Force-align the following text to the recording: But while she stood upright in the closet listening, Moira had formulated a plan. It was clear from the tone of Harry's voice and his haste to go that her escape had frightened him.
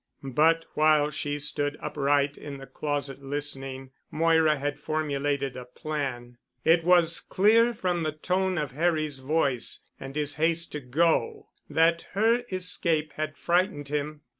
But 0.33 0.65
while 0.73 1.11
she 1.11 1.37
stood 1.37 1.77
upright 1.79 2.35
in 2.35 2.57
the 2.57 2.65
closet 2.65 3.21
listening, 3.21 3.91
Moira 4.09 4.57
had 4.57 4.79
formulated 4.79 5.55
a 5.55 5.65
plan. 5.65 6.39
It 6.65 6.83
was 6.83 7.19
clear 7.19 7.71
from 7.71 8.01
the 8.01 8.11
tone 8.11 8.57
of 8.57 8.71
Harry's 8.71 9.19
voice 9.19 9.83
and 9.99 10.15
his 10.15 10.37
haste 10.37 10.71
to 10.71 10.79
go 10.79 11.49
that 11.69 12.01
her 12.13 12.41
escape 12.51 13.11
had 13.13 13.37
frightened 13.37 13.89
him. 13.89 14.21